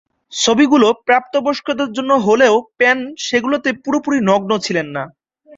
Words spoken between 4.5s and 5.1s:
ছিলেন না।